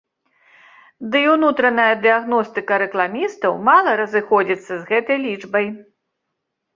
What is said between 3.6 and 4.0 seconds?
мала